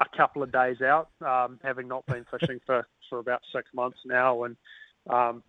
a 0.00 0.16
couple 0.16 0.42
of 0.42 0.52
days 0.52 0.80
out, 0.80 1.08
um, 1.26 1.58
having 1.62 1.88
not 1.88 2.06
been 2.06 2.24
fishing 2.30 2.60
for, 2.64 2.86
for 3.08 3.18
about 3.18 3.42
six 3.52 3.68
months 3.74 3.98
now, 4.06 4.44
and 4.44 4.56
um, 5.08 5.42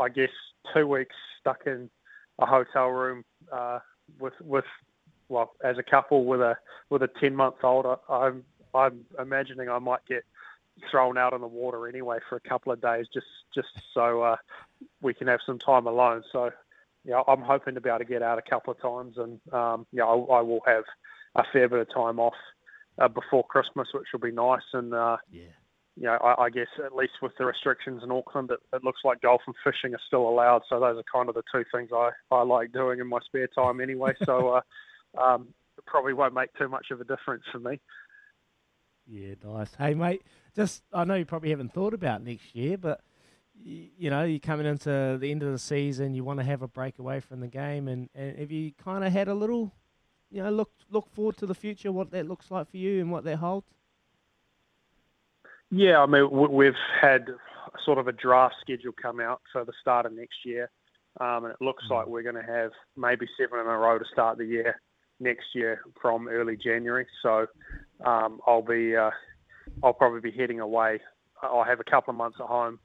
I 0.00 0.08
guess 0.08 0.30
two 0.74 0.86
weeks 0.86 1.14
stuck 1.40 1.66
in 1.66 1.88
a 2.38 2.46
hotel 2.46 2.88
room 2.88 3.24
uh, 3.52 3.78
with 4.18 4.34
with 4.40 4.64
well 5.28 5.52
as 5.62 5.76
a 5.78 5.82
couple 5.82 6.24
with 6.24 6.40
a 6.40 6.56
with 6.90 7.02
a 7.02 7.10
ten 7.20 7.34
month 7.34 7.56
old. 7.62 7.86
I, 7.86 8.26
am 8.26 8.44
I'm 8.74 9.04
imagining 9.18 9.68
I 9.68 9.78
might 9.78 10.04
get 10.08 10.24
thrown 10.90 11.18
out 11.18 11.32
on 11.32 11.40
the 11.40 11.46
water 11.46 11.88
anyway 11.88 12.18
for 12.28 12.36
a 12.36 12.48
couple 12.48 12.72
of 12.72 12.80
days 12.80 13.06
just 13.12 13.26
just 13.54 13.68
so 13.94 14.22
uh, 14.22 14.36
we 15.00 15.14
can 15.14 15.26
have 15.26 15.40
some 15.44 15.58
time 15.58 15.86
alone. 15.86 16.22
So 16.32 16.50
yeah, 17.04 17.22
I'm 17.26 17.42
hoping 17.42 17.74
to 17.74 17.80
be 17.80 17.88
able 17.88 18.00
to 18.00 18.04
get 18.04 18.22
out 18.22 18.38
a 18.38 18.50
couple 18.50 18.72
of 18.72 18.80
times, 18.80 19.16
and 19.16 19.40
um, 19.52 19.86
yeah, 19.92 20.04
I, 20.04 20.14
I 20.14 20.40
will 20.42 20.60
have 20.66 20.84
a 21.36 21.44
fair 21.52 21.68
bit 21.68 21.80
of 21.80 21.94
time 21.94 22.18
off 22.18 22.34
uh, 22.98 23.08
before 23.08 23.46
Christmas, 23.46 23.88
which 23.94 24.08
will 24.12 24.20
be 24.20 24.32
nice. 24.32 24.62
And 24.72 24.92
uh, 24.92 25.18
yeah 25.30 25.44
you 25.98 26.04
know, 26.04 26.16
I, 26.22 26.44
I, 26.44 26.50
guess 26.50 26.68
at 26.84 26.94
least 26.94 27.14
with 27.20 27.32
the 27.38 27.44
restrictions 27.44 28.02
in 28.04 28.12
Auckland, 28.12 28.50
it, 28.52 28.60
it, 28.72 28.84
looks 28.84 29.00
like 29.04 29.20
golf 29.20 29.40
and 29.46 29.56
fishing 29.64 29.94
are 29.94 30.00
still 30.06 30.28
allowed. 30.28 30.62
So 30.68 30.78
those 30.78 30.96
are 30.96 31.04
kind 31.12 31.28
of 31.28 31.34
the 31.34 31.42
two 31.52 31.64
things 31.72 31.90
I, 31.92 32.10
I 32.30 32.42
like 32.42 32.72
doing 32.72 33.00
in 33.00 33.08
my 33.08 33.18
spare 33.26 33.48
time 33.48 33.80
anyway. 33.80 34.12
So 34.24 34.48
uh, 35.18 35.20
um, 35.20 35.48
it 35.76 35.84
probably 35.86 36.12
won't 36.12 36.34
make 36.34 36.54
too 36.54 36.68
much 36.68 36.86
of 36.92 37.00
a 37.00 37.04
difference 37.04 37.42
for 37.50 37.58
me. 37.58 37.80
Yeah, 39.08 39.34
nice. 39.42 39.74
Hey, 39.74 39.94
mate, 39.94 40.22
just 40.54 40.84
I 40.92 41.04
know 41.04 41.14
you 41.14 41.24
probably 41.24 41.50
haven't 41.50 41.72
thought 41.72 41.94
about 41.94 42.22
next 42.22 42.54
year, 42.54 42.78
but 42.78 43.00
you, 43.54 43.88
you 43.98 44.10
know, 44.10 44.22
you're 44.22 44.38
coming 44.38 44.66
into 44.66 45.18
the 45.18 45.30
end 45.32 45.42
of 45.42 45.50
the 45.50 45.58
season, 45.58 46.14
you 46.14 46.22
want 46.22 46.38
to 46.38 46.44
have 46.44 46.62
a 46.62 46.68
break 46.68 46.98
away 47.00 47.18
from 47.18 47.40
the 47.40 47.48
game, 47.48 47.88
and, 47.88 48.08
and 48.14 48.38
have 48.38 48.52
you 48.52 48.72
kind 48.72 49.04
of 49.04 49.12
had 49.12 49.26
a 49.26 49.34
little, 49.34 49.72
you 50.30 50.42
know, 50.42 50.50
look 50.50 50.70
look 50.90 51.08
forward 51.12 51.38
to 51.38 51.46
the 51.46 51.54
future, 51.54 51.90
what 51.90 52.12
that 52.12 52.28
looks 52.28 52.50
like 52.50 52.70
for 52.70 52.76
you 52.76 53.00
and 53.00 53.10
what 53.10 53.24
that 53.24 53.38
holds? 53.38 53.66
Yeah, 55.70 56.00
I 56.00 56.06
mean, 56.06 56.30
we've 56.30 56.72
had 57.00 57.28
sort 57.84 57.98
of 57.98 58.08
a 58.08 58.12
draft 58.12 58.54
schedule 58.60 58.92
come 59.00 59.20
out 59.20 59.42
for 59.52 59.64
the 59.64 59.72
start 59.80 60.06
of 60.06 60.12
next 60.12 60.44
year, 60.44 60.70
um, 61.20 61.44
and 61.44 61.52
it 61.52 61.60
looks 61.60 61.84
mm. 61.90 61.96
like 61.96 62.06
we're 62.06 62.22
going 62.22 62.34
to 62.34 62.42
have 62.42 62.70
maybe 62.96 63.26
seven 63.38 63.60
in 63.60 63.66
a 63.66 63.76
row 63.76 63.98
to 63.98 64.04
start 64.12 64.38
the 64.38 64.46
year 64.46 64.80
next 65.20 65.46
year 65.54 65.82
from 66.00 66.28
early 66.28 66.56
January. 66.56 67.06
So 67.22 67.46
um, 68.04 68.40
I'll 68.46 68.62
be, 68.62 68.96
uh, 68.96 69.10
I'll 69.82 69.92
probably 69.92 70.20
be 70.20 70.36
heading 70.36 70.60
away. 70.60 71.00
I'll 71.42 71.64
have 71.64 71.80
a 71.80 71.90
couple 71.90 72.12
of 72.12 72.16
months 72.16 72.38
at 72.40 72.46
home, 72.46 72.78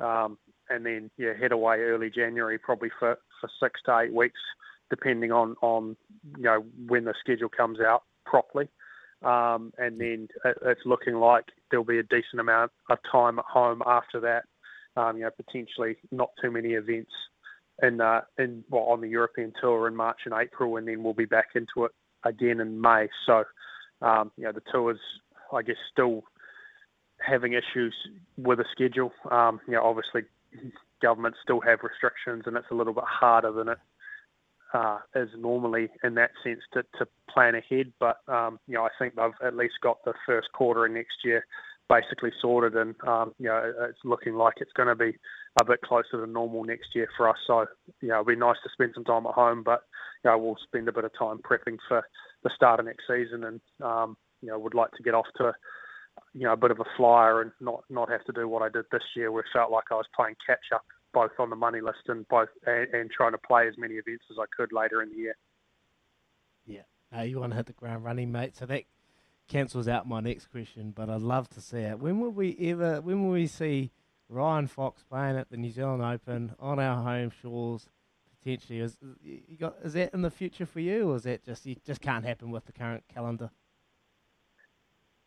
um, 0.00 0.38
and 0.68 0.84
then 0.86 1.10
yeah, 1.18 1.34
head 1.38 1.52
away 1.52 1.78
early 1.80 2.10
January, 2.10 2.58
probably 2.58 2.90
for, 2.98 3.18
for 3.40 3.50
six 3.62 3.80
to 3.84 3.98
eight 3.98 4.14
weeks, 4.14 4.40
depending 4.88 5.30
on 5.30 5.54
on 5.62 5.96
you 6.36 6.44
know 6.44 6.64
when 6.88 7.04
the 7.04 7.14
schedule 7.20 7.48
comes 7.48 7.80
out 7.80 8.02
properly. 8.24 8.68
Um, 9.22 9.72
and 9.78 10.00
then 10.00 10.28
it's 10.62 10.80
looking 10.86 11.14
like 11.14 11.44
there'll 11.70 11.84
be 11.84 11.98
a 11.98 12.04
decent 12.04 12.40
amount 12.40 12.72
of 12.88 12.98
time 13.10 13.38
at 13.38 13.44
home 13.44 13.82
after 13.86 14.20
that. 14.20 14.44
Um, 14.96 15.18
you 15.18 15.22
know, 15.24 15.30
potentially 15.30 15.96
not 16.10 16.30
too 16.42 16.50
many 16.50 16.70
events 16.70 17.12
in 17.82 18.00
uh, 18.00 18.22
in 18.38 18.64
well 18.70 18.84
on 18.84 19.00
the 19.00 19.08
European 19.08 19.52
tour 19.60 19.86
in 19.88 19.94
March 19.94 20.20
and 20.24 20.34
April, 20.34 20.76
and 20.76 20.88
then 20.88 21.02
we'll 21.02 21.14
be 21.14 21.26
back 21.26 21.48
into 21.54 21.84
it 21.84 21.92
again 22.24 22.60
in 22.60 22.80
May. 22.80 23.08
So, 23.26 23.44
um, 24.02 24.32
you 24.36 24.44
know, 24.44 24.52
the 24.52 24.62
tour's 24.72 24.98
I 25.52 25.62
guess 25.62 25.76
still 25.92 26.24
having 27.18 27.52
issues 27.52 27.94
with 28.36 28.60
a 28.60 28.64
schedule. 28.72 29.12
Um, 29.30 29.60
you 29.66 29.74
know, 29.74 29.84
obviously, 29.84 30.22
governments 31.02 31.38
still 31.42 31.60
have 31.60 31.80
restrictions, 31.82 32.44
and 32.46 32.56
it's 32.56 32.70
a 32.70 32.74
little 32.74 32.94
bit 32.94 33.04
harder 33.04 33.52
than 33.52 33.68
it 33.68 33.78
uh, 34.72 34.98
is 35.14 35.28
normally 35.38 35.88
in 36.04 36.14
that 36.14 36.30
sense 36.44 36.60
to, 36.72 36.82
to 36.98 37.06
plan 37.28 37.54
ahead. 37.54 37.92
But 37.98 38.18
um, 38.28 38.58
you 38.66 38.74
know, 38.74 38.84
I 38.84 38.90
think 38.98 39.14
they've 39.14 39.46
at 39.46 39.56
least 39.56 39.74
got 39.82 40.04
the 40.04 40.14
first 40.26 40.48
quarter 40.52 40.86
of 40.86 40.92
next 40.92 41.24
year 41.24 41.44
basically 41.88 42.30
sorted, 42.40 42.76
and 42.76 42.94
um, 43.06 43.34
you 43.38 43.48
know, 43.48 43.72
it's 43.88 43.98
looking 44.04 44.34
like 44.34 44.54
it's 44.58 44.72
going 44.76 44.88
to 44.88 44.94
be 44.94 45.16
a 45.60 45.64
bit 45.64 45.80
closer 45.82 46.24
to 46.24 46.26
normal 46.26 46.62
next 46.64 46.94
year 46.94 47.08
for 47.16 47.28
us. 47.28 47.36
So 47.46 47.66
you 48.00 48.08
know, 48.08 48.20
it'll 48.20 48.24
be 48.24 48.36
nice 48.36 48.56
to 48.62 48.70
spend 48.72 48.92
some 48.94 49.04
time 49.04 49.26
at 49.26 49.34
home, 49.34 49.62
but 49.64 49.82
you 50.24 50.30
know, 50.30 50.38
we'll 50.38 50.56
spend 50.62 50.88
a 50.88 50.92
bit 50.92 51.04
of 51.04 51.10
time 51.18 51.38
prepping 51.38 51.78
for 51.88 52.02
the 52.44 52.50
start 52.54 52.80
of 52.80 52.86
next 52.86 53.04
season, 53.08 53.44
and 53.44 53.60
um, 53.82 54.16
you 54.40 54.48
know, 54.48 54.58
would 54.58 54.74
like 54.74 54.92
to 54.92 55.02
get 55.02 55.14
off 55.14 55.26
to 55.38 55.52
you 56.34 56.42
know 56.42 56.52
a 56.52 56.56
bit 56.56 56.70
of 56.70 56.80
a 56.80 56.84
flyer 56.96 57.42
and 57.42 57.50
not 57.60 57.82
not 57.90 58.08
have 58.08 58.24
to 58.24 58.32
do 58.32 58.48
what 58.48 58.62
I 58.62 58.68
did 58.68 58.84
this 58.92 59.02
year, 59.16 59.32
where 59.32 59.42
it 59.42 59.48
felt 59.52 59.72
like 59.72 59.84
I 59.90 59.94
was 59.94 60.06
playing 60.14 60.36
catch 60.46 60.66
up 60.72 60.84
both 61.12 61.32
on 61.38 61.50
the 61.50 61.56
money 61.56 61.80
list 61.80 62.08
and 62.08 62.26
both 62.28 62.48
and, 62.66 62.88
and 62.92 63.10
trying 63.10 63.32
to 63.32 63.38
play 63.38 63.66
as 63.68 63.76
many 63.78 63.94
events 63.94 64.24
as 64.30 64.36
I 64.38 64.44
could 64.54 64.72
later 64.72 65.02
in 65.02 65.10
the 65.10 65.16
year. 65.16 65.36
Yeah, 66.66 66.82
no, 67.12 67.22
you 67.22 67.40
want 67.40 67.52
to 67.52 67.56
hit 67.56 67.66
the 67.66 67.72
ground 67.72 68.04
running, 68.04 68.32
mate. 68.32 68.56
So 68.56 68.66
that 68.66 68.84
cancels 69.48 69.88
out 69.88 70.08
my 70.08 70.20
next 70.20 70.46
question, 70.46 70.92
but 70.94 71.10
I'd 71.10 71.22
love 71.22 71.48
to 71.50 71.60
see 71.60 71.78
it. 71.78 71.98
When 71.98 72.20
will 72.20 72.30
we 72.30 72.56
ever? 72.60 73.00
When 73.00 73.24
will 73.24 73.32
we 73.32 73.46
see 73.46 73.90
Ryan 74.28 74.66
Fox 74.66 75.02
playing 75.02 75.36
at 75.36 75.50
the 75.50 75.56
New 75.56 75.70
Zealand 75.70 76.02
Open 76.02 76.54
on 76.58 76.78
our 76.78 77.02
home 77.02 77.30
shores? 77.42 77.88
Potentially, 78.38 78.80
is 78.80 78.96
you 79.22 79.56
got 79.58 79.76
is 79.84 79.92
that 79.92 80.14
in 80.14 80.22
the 80.22 80.30
future 80.30 80.64
for 80.64 80.80
you, 80.80 81.10
or 81.10 81.16
is 81.16 81.24
that 81.24 81.44
just 81.44 81.66
it 81.66 81.84
just 81.84 82.00
can't 82.00 82.24
happen 82.24 82.50
with 82.50 82.64
the 82.64 82.72
current 82.72 83.04
calendar? 83.12 83.50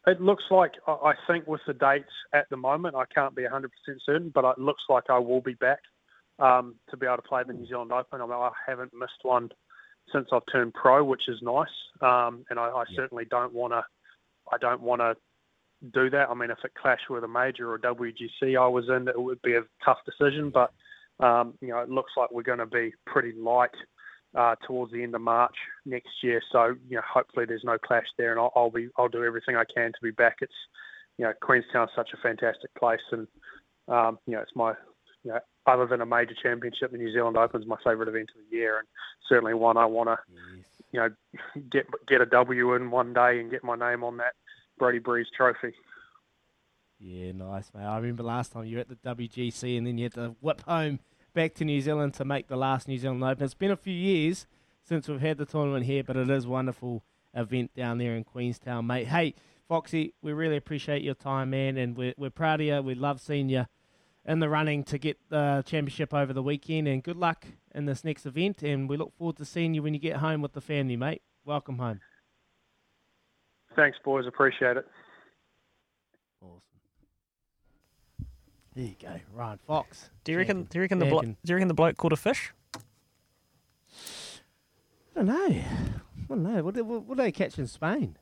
It 0.05 0.21
looks 0.21 0.43
like 0.51 0.73
I 0.87 1.13
think 1.27 1.47
with 1.47 1.61
the 1.65 1.73
dates 1.73 2.11
at 2.33 2.49
the 2.49 2.57
moment, 2.57 2.95
I 2.95 3.05
can't 3.13 3.35
be 3.35 3.43
100% 3.43 3.69
certain, 4.05 4.31
but 4.33 4.43
it 4.43 4.59
looks 4.59 4.83
like 4.89 5.05
I 5.09 5.17
will 5.17 5.41
be 5.41 5.53
back 5.53 5.79
um, 6.39 6.75
to 6.89 6.97
be 6.97 7.05
able 7.05 7.17
to 7.17 7.21
play 7.21 7.43
the 7.45 7.53
New 7.53 7.65
Zealand 7.67 7.91
Open. 7.91 8.19
I, 8.19 8.25
mean, 8.25 8.33
I 8.33 8.51
haven't 8.67 8.93
missed 8.93 9.23
one 9.23 9.49
since 10.11 10.27
I've 10.33 10.41
turned 10.51 10.73
pro, 10.73 11.03
which 11.05 11.29
is 11.29 11.39
nice, 11.41 11.67
um, 12.01 12.43
and 12.49 12.59
I, 12.59 12.65
I 12.65 12.83
yeah. 12.89 12.95
certainly 12.97 13.25
don't 13.29 13.53
want 13.53 13.71
to. 13.73 13.83
I 14.51 14.57
don't 14.57 14.81
want 14.81 14.99
to 14.99 15.15
do 15.93 16.09
that. 16.09 16.29
I 16.29 16.33
mean, 16.33 16.51
if 16.51 16.57
it 16.65 16.73
clashed 16.75 17.09
with 17.09 17.23
a 17.23 17.27
major 17.27 17.71
or 17.71 17.79
WGC 17.79 18.59
I 18.59 18.67
was 18.67 18.89
in, 18.89 19.07
it 19.07 19.21
would 19.21 19.41
be 19.41 19.55
a 19.55 19.61
tough 19.85 19.99
decision. 20.05 20.51
But 20.53 20.71
um, 21.25 21.53
you 21.61 21.69
know, 21.69 21.79
it 21.79 21.89
looks 21.89 22.11
like 22.17 22.31
we're 22.31 22.43
going 22.43 22.59
to 22.59 22.65
be 22.65 22.93
pretty 23.05 23.33
light 23.39 23.71
uh, 24.35 24.55
towards 24.65 24.91
the 24.91 25.03
end 25.03 25.15
of 25.15 25.21
March 25.21 25.55
next 25.85 26.09
year. 26.21 26.41
So 26.51 26.75
you 26.89 26.97
know, 26.97 27.03
hopefully 27.07 27.45
there's 27.45 27.63
no 27.63 27.77
clash 27.77 28.07
there, 28.17 28.31
and 28.31 28.39
I'll, 28.39 28.51
I'll, 28.55 28.71
be 28.71 28.89
I'll 28.97 29.09
do 29.09 29.23
everything 29.23 29.55
I 29.55 29.63
can 29.73 29.91
to 29.91 30.01
be 30.01 30.11
back. 30.11 30.37
It's 30.41 30.53
you 31.17 31.25
know, 31.25 31.33
Queenstown's 31.41 31.91
such 31.95 32.09
a 32.13 32.17
fantastic 32.17 32.73
place, 32.75 33.01
and 33.11 33.27
um, 33.87 34.19
you 34.25 34.33
know, 34.33 34.41
it's 34.41 34.55
my 34.55 34.73
you 35.23 35.31
know, 35.31 35.39
other 35.67 35.85
than 35.85 36.01
a 36.01 36.05
major 36.05 36.35
championship, 36.41 36.91
the 36.91 36.97
New 36.97 37.13
Zealand 37.13 37.37
Open 37.37 37.61
is 37.61 37.67
my 37.67 37.77
favourite 37.83 38.09
event 38.09 38.29
of 38.35 38.49
the 38.49 38.55
year, 38.55 38.79
and 38.79 38.87
certainly 39.29 39.53
one 39.53 39.77
I 39.77 39.85
want 39.85 40.09
to 40.09 40.17
yes. 40.31 40.65
you 40.91 40.99
know 40.99 41.61
get 41.71 41.85
get 42.07 42.21
a 42.21 42.25
W 42.25 42.73
in 42.75 42.91
one 42.91 43.13
day 43.13 43.39
and 43.39 43.51
get 43.51 43.63
my 43.63 43.75
name 43.75 44.03
on 44.03 44.17
that 44.17 44.33
Brodie 44.77 44.99
Breeze 44.99 45.27
trophy. 45.35 45.73
Yeah, 46.99 47.33
nice, 47.33 47.69
mate. 47.75 47.83
I 47.83 47.97
remember 47.97 48.23
last 48.23 48.53
time 48.53 48.65
you 48.65 48.77
were 48.77 48.81
at 48.81 48.87
the 48.87 48.95
WGC 48.95 49.77
and 49.77 49.85
then 49.85 49.97
you 49.97 50.05
had 50.05 50.13
to 50.13 50.35
whip 50.39 50.61
home 50.61 50.99
back 51.33 51.55
to 51.55 51.65
New 51.65 51.81
Zealand 51.81 52.13
to 52.15 52.25
make 52.25 52.47
the 52.47 52.55
last 52.55 52.87
New 52.87 52.97
Zealand 52.97 53.23
Open. 53.23 53.43
It's 53.43 53.53
been 53.53 53.71
a 53.71 53.75
few 53.75 53.93
years 53.93 54.45
since 54.83 55.07
we've 55.07 55.19
had 55.19 55.37
the 55.37 55.45
tournament 55.45 55.85
here, 55.85 56.03
but 56.03 56.15
it 56.15 56.29
is 56.29 56.45
a 56.45 56.49
wonderful 56.49 57.03
event 57.33 57.73
down 57.75 57.97
there 57.97 58.15
in 58.15 58.23
Queenstown, 58.23 58.85
mate. 58.85 59.07
Hey, 59.07 59.33
Foxy, 59.67 60.13
we 60.21 60.33
really 60.33 60.57
appreciate 60.57 61.01
your 61.01 61.15
time, 61.15 61.49
man, 61.49 61.77
and 61.77 61.97
we're, 61.97 62.13
we're 62.17 62.29
proud 62.29 62.61
of 62.61 62.67
you. 62.67 62.81
We 62.81 62.95
love 62.95 63.19
seeing 63.19 63.49
you 63.49 63.65
in 64.25 64.39
the 64.39 64.49
running 64.49 64.83
to 64.85 64.97
get 64.97 65.17
the 65.29 65.63
championship 65.65 66.13
over 66.13 66.33
the 66.33 66.43
weekend, 66.43 66.87
and 66.87 67.03
good 67.03 67.17
luck 67.17 67.45
in 67.73 67.85
this 67.85 68.03
next 68.03 68.25
event. 68.25 68.61
And 68.61 68.87
we 68.87 68.97
look 68.97 69.13
forward 69.17 69.37
to 69.37 69.45
seeing 69.45 69.73
you 69.73 69.81
when 69.81 69.93
you 69.93 69.99
get 69.99 70.17
home 70.17 70.41
with 70.41 70.53
the 70.53 70.61
family, 70.61 70.95
mate. 70.95 71.21
Welcome 71.45 71.79
home. 71.79 72.01
Thanks, 73.75 73.97
boys. 74.03 74.27
Appreciate 74.27 74.77
it. 74.77 74.85
There 78.75 78.85
you 78.85 78.95
go, 78.99 79.19
Ryan 79.33 79.59
Fox. 79.67 80.09
Do 80.23 80.31
you 80.31 80.37
reckon? 80.39 80.63
Do 80.63 80.77
you 80.77 80.81
reckon 80.81 80.99
the 80.99 81.05
blo- 81.05 81.21
do 81.21 81.35
you 81.45 81.55
reckon 81.55 81.67
the 81.67 81.73
bloke 81.75 81.97
caught 81.97 82.13
a 82.13 82.15
fish? 82.15 82.53
I 85.15 85.19
don't 85.23 85.27
know. 85.27 85.33
I 85.35 86.27
don't 86.27 86.43
know. 86.43 86.63
What, 86.63 86.75
what, 86.83 87.03
what 87.03 87.17
do 87.17 87.23
they 87.23 87.31
catch 87.31 87.59
in 87.59 87.67
Spain? 87.67 88.17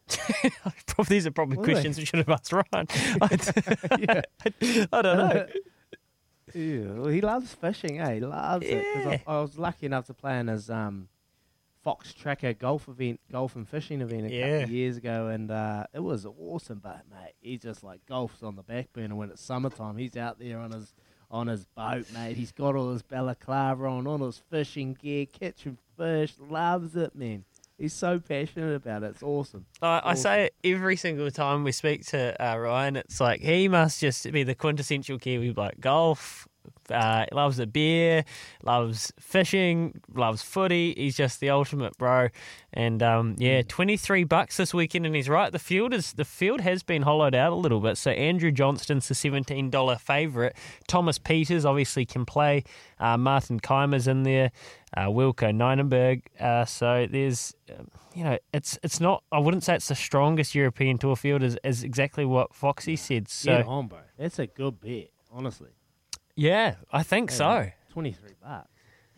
These 1.08 1.26
are 1.26 1.32
probably 1.32 1.58
what 1.58 1.64
questions 1.66 1.98
we 1.98 2.04
should 2.04 2.18
have 2.18 2.30
asked 2.30 2.52
Ryan. 2.52 2.66
I, 3.22 4.24
I 4.92 5.02
don't 5.02 5.18
know. 5.18 5.48
Yeah, 6.54 6.92
well, 6.96 7.08
he 7.08 7.22
loves 7.22 7.54
fishing, 7.54 8.02
eh? 8.02 8.16
He 8.16 8.20
loves 8.20 8.68
yeah. 8.68 8.82
it. 8.82 9.22
I, 9.26 9.32
I, 9.32 9.42
was 9.42 9.58
lucky 9.58 9.86
enough 9.86 10.08
to 10.08 10.14
play 10.14 10.38
in 10.38 10.48
his 10.48 10.70
um, 10.70 11.08
Fox 11.84 12.14
Tracker 12.14 12.54
golf 12.54 12.88
event, 12.88 13.20
golf 13.32 13.56
and 13.56 13.68
fishing 13.68 14.02
event 14.02 14.28
a 14.28 14.30
yeah. 14.30 14.42
couple 14.42 14.64
of 14.64 14.72
years 14.72 14.98
ago, 14.98 15.28
and 15.28 15.50
uh, 15.50 15.86
it 15.94 16.00
was 16.00 16.26
awesome. 16.26 16.80
But 16.80 17.04
mate, 17.10 17.34
he's 17.42 17.62
just 17.62 17.84
like 17.84 18.06
golf's 18.06 18.44
on 18.44 18.56
the 18.56 18.64
back 18.64 18.94
burner 18.94 19.16
when 19.16 19.30
it's 19.30 19.42
summertime. 19.42 19.98
He's 19.98 20.16
out 20.16 20.40
there 20.40 20.60
on 20.60 20.72
his 20.72 20.94
on 21.32 21.48
his 21.48 21.66
boat, 21.66 22.06
mate. 22.14 22.38
He's 22.38 22.52
got 22.52 22.76
all 22.76 22.92
his 22.92 23.02
balaclava 23.02 23.86
on, 23.86 24.06
all 24.06 24.26
his 24.26 24.42
fishing 24.50 24.96
gear, 25.02 25.26
catching 25.26 25.78
fish. 25.98 26.34
Loves 26.40 26.96
it, 26.96 27.16
man. 27.16 27.46
He's 27.78 27.94
so 27.94 28.20
passionate 28.20 28.76
about 28.76 29.02
it. 29.02 29.12
It's 29.12 29.24
awesome. 29.24 29.66
I, 29.82 29.88
awesome. 29.88 30.10
I 30.10 30.14
say 30.14 30.44
it 30.46 30.54
every 30.64 30.96
single 30.96 31.32
time 31.32 31.64
we 31.64 31.72
speak 31.72 32.06
to 32.08 32.40
uh, 32.40 32.56
Ryan. 32.56 32.98
It's 32.98 33.20
like 33.20 33.42
he 33.42 33.68
must 33.68 34.00
just 34.00 34.32
be 34.32 34.44
the 34.44 34.54
quintessential 34.54 35.18
Kiwi 35.18 35.52
bloke. 35.52 35.80
Golf, 35.80 36.48
uh, 36.90 37.26
loves 37.32 37.60
a 37.60 37.68
beer, 37.68 38.24
loves 38.64 39.12
fishing, 39.20 40.02
loves 40.14 40.42
footy. 40.42 40.94
He's 40.96 41.16
just 41.16 41.40
the 41.40 41.50
ultimate 41.50 41.98
bro. 41.98 42.30
And 42.74 43.04
um, 43.04 43.36
yeah, 43.38 43.62
hmm. 43.62 43.68
twenty 43.68 43.98
three 43.98 44.24
bucks 44.24 44.58
this 44.58 44.74
weekend, 44.74 45.06
and 45.06 45.16
he's 45.16 45.30
right. 45.30 45.52
The 45.52 45.60
field 45.60 45.94
is 45.94 46.14
the 46.14 46.26
field 46.26 46.62
has 46.62 46.84
been 46.84 47.02
hollowed 47.02 47.36
out 47.36 47.52
a 47.52 47.56
little 47.56 47.80
bit. 47.80 47.98
So 47.98 48.12
Andrew 48.12 48.52
Johnston's 48.52 49.08
the 49.08 49.16
seventeen 49.16 49.70
dollar 49.70 49.98
favourite. 49.98 50.54
Thomas 50.88 51.20
Pieters 51.20 51.66
obviously 51.66 52.06
can 52.06 52.26
play. 52.26 52.64
Uh, 53.00 53.18
Martin 53.18 53.60
Kaymer's 53.60 54.08
in 54.08 54.24
there. 54.24 54.52
Uh, 54.96 55.08
Wilco 55.08 55.54
Nienaber. 55.54 56.22
Uh, 56.40 56.66
so 56.66 57.08
there's, 57.10 57.56
um, 57.72 57.88
you 58.14 58.24
know, 58.24 58.38
it's 58.54 58.78
it's 58.84 59.00
not. 59.00 59.24
I 59.32 59.40
wouldn't 59.40 59.64
say 59.64 59.76
it's 59.76 59.88
the 59.88 59.96
strongest 59.96 60.54
European 60.54 60.98
tour 60.98 61.16
field. 61.16 61.44
Is, 61.44 61.58
is 61.64 61.84
exactly 61.84 62.26
what 62.26 62.54
Foxy 62.54 62.96
said. 62.96 63.30
So 63.30 63.58
Get 63.58 63.68
on, 63.68 63.88
bro. 63.88 64.00
That's 64.18 64.40
a 64.40 64.48
good 64.48 64.82
bet, 64.82 65.10
honestly. 65.32 65.70
Yeah, 66.42 66.76
I 66.92 67.04
think 67.04 67.30
so. 67.30 67.70
23 67.92 68.32
bucks. 68.42 68.68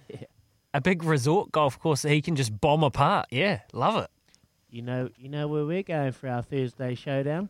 Yeah. 0.10 0.26
A 0.74 0.82
big 0.82 1.04
resort 1.04 1.54
golf 1.54 1.80
course 1.80 2.02
that 2.02 2.10
he 2.10 2.22
can 2.22 2.36
just 2.36 2.60
bomb 2.60 2.84
apart. 2.84 3.28
Yeah, 3.32 3.62
love 3.72 4.04
it. 4.04 4.10
You 4.70 4.82
know, 4.82 5.10
you 5.18 5.30
know 5.30 5.48
where 5.48 5.66
we're 5.66 5.84
going 5.84 6.12
for 6.12 6.28
our 6.28 6.42
Thursday 6.42 6.94
showdown? 6.94 7.50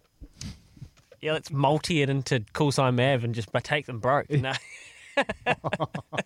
Yeah, 1.20 1.34
let's 1.34 1.50
multi 1.50 2.04
it 2.04 2.10
into 2.12 2.42
Coolside 2.54 2.94
Mav 2.94 3.24
and 3.24 3.34
just 3.34 3.50
take 3.64 3.88
them 3.88 4.00
broke. 4.00 4.30
No. 4.30 4.54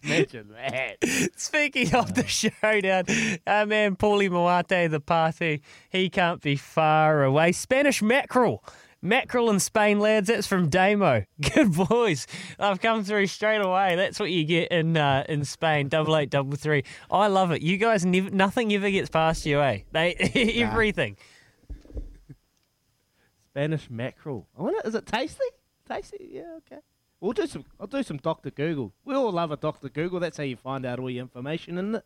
Imagine 0.03 0.49
that. 0.49 0.97
Speaking 1.37 1.95
of 1.95 2.13
the 2.15 2.27
showdown, 2.27 3.05
our 3.47 3.65
man 3.65 3.95
Paulie 3.95 4.29
Moate, 4.29 4.91
the 4.91 4.99
party, 4.99 5.61
he 5.89 6.09
can't 6.09 6.41
be 6.41 6.57
far 6.57 7.23
away. 7.23 7.53
Spanish 7.53 8.01
mackerel 8.01 8.63
Mackerel 9.01 9.49
in 9.49 9.59
Spain, 9.59 9.99
lads. 9.99 10.27
That's 10.27 10.47
from 10.47 10.69
Damo. 10.69 11.23
Good 11.53 11.73
boys. 11.73 12.27
I've 12.59 12.81
come 12.81 13.03
through 13.03 13.27
straight 13.27 13.61
away. 13.61 13.95
That's 13.95 14.19
what 14.19 14.31
you 14.31 14.43
get 14.43 14.71
in 14.71 14.97
uh, 14.97 15.23
in 15.29 15.45
Spain. 15.45 15.87
Double 15.87 16.15
eight, 16.17 16.29
double 16.29 16.57
three. 16.57 16.83
I 17.11 17.27
love 17.27 17.51
it. 17.51 17.61
You 17.61 17.77
guys, 17.77 18.05
never, 18.05 18.29
nothing 18.29 18.73
ever 18.73 18.89
gets 18.89 19.09
past 19.09 19.45
you, 19.45 19.61
eh? 19.61 19.81
They 19.91 20.13
everything. 20.55 21.17
Spanish 23.51 23.89
mackerel. 23.89 24.47
I 24.57 24.61
wonder, 24.61 24.81
is 24.85 24.95
it 24.95 25.05
tasty? 25.05 25.43
Tasty? 25.87 26.29
Yeah. 26.31 26.57
Okay. 26.57 26.81
We'll 27.19 27.33
do 27.33 27.47
some. 27.47 27.65
I'll 27.79 27.87
do 27.87 28.03
some 28.03 28.17
Doctor 28.17 28.51
Google. 28.51 28.93
We 29.03 29.15
all 29.15 29.31
love 29.31 29.51
a 29.51 29.57
Doctor 29.57 29.89
Google. 29.89 30.19
That's 30.19 30.37
how 30.37 30.43
you 30.43 30.55
find 30.55 30.85
out 30.85 30.99
all 30.99 31.09
your 31.09 31.23
information, 31.23 31.77
isn't 31.77 31.95
it? 31.95 32.05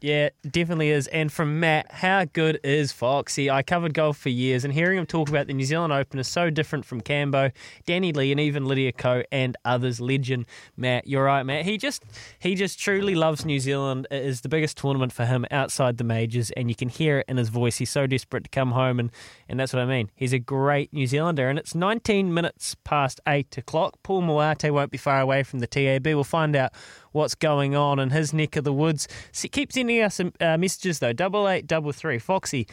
Yeah, 0.00 0.28
definitely 0.48 0.90
is. 0.90 1.06
And 1.08 1.32
from 1.32 1.58
Matt, 1.58 1.90
how 1.90 2.26
good 2.26 2.60
is 2.62 2.92
Foxy? 2.92 3.50
I 3.50 3.62
covered 3.62 3.94
golf 3.94 4.18
for 4.18 4.28
years, 4.28 4.62
and 4.62 4.72
hearing 4.72 4.98
him 4.98 5.06
talk 5.06 5.30
about 5.30 5.46
the 5.46 5.54
New 5.54 5.64
Zealand 5.64 5.92
Open 5.92 6.18
is 6.18 6.28
so 6.28 6.50
different 6.50 6.84
from 6.84 7.00
Cambo, 7.00 7.50
Danny 7.86 8.12
Lee, 8.12 8.30
and 8.30 8.38
even 8.38 8.66
Lydia 8.66 8.92
Ko 8.92 9.22
and 9.32 9.56
others. 9.64 9.98
Legend, 9.98 10.44
Matt. 10.76 11.06
You're 11.06 11.24
right, 11.24 11.44
Matt. 11.44 11.64
He 11.64 11.78
just 11.78 12.04
he 12.38 12.54
just 12.54 12.78
truly 12.78 13.14
loves 13.14 13.46
New 13.46 13.58
Zealand. 13.58 14.06
It 14.10 14.22
is 14.22 14.42
the 14.42 14.50
biggest 14.50 14.76
tournament 14.76 15.12
for 15.12 15.24
him 15.24 15.46
outside 15.50 15.96
the 15.96 16.04
majors, 16.04 16.50
and 16.50 16.68
you 16.68 16.74
can 16.74 16.90
hear 16.90 17.20
it 17.20 17.26
in 17.28 17.38
his 17.38 17.48
voice. 17.48 17.78
He's 17.78 17.90
so 17.90 18.06
desperate 18.06 18.44
to 18.44 18.50
come 18.50 18.72
home, 18.72 19.00
and 19.00 19.10
and 19.48 19.58
that's 19.58 19.72
what 19.72 19.80
I 19.80 19.86
mean. 19.86 20.10
He's 20.14 20.34
a 20.34 20.38
great 20.38 20.92
New 20.92 21.06
Zealander, 21.06 21.48
and 21.48 21.58
it's 21.58 21.74
19 21.74 22.34
minutes 22.34 22.76
past 22.84 23.18
eight 23.26 23.56
o'clock. 23.56 23.94
Paul 24.02 24.20
Moate 24.22 24.70
won't 24.70 24.90
be 24.90 24.98
far 24.98 25.20
away 25.22 25.42
from 25.42 25.60
the 25.60 25.66
TAB. 25.66 26.06
We'll 26.06 26.22
find 26.22 26.54
out 26.54 26.72
what's 27.16 27.34
going 27.34 27.74
on 27.74 27.98
in 27.98 28.10
his 28.10 28.32
neck 28.32 28.56
of 28.56 28.64
the 28.64 28.72
woods. 28.72 29.08
So 29.32 29.48
keep 29.48 29.72
sending 29.72 30.02
us 30.02 30.20
uh, 30.20 30.56
messages 30.58 30.98
though. 30.98 31.12
Double 31.12 31.48
eight 31.48 31.66
double 31.66 31.92
three. 31.92 32.18
Foxy, 32.18 32.66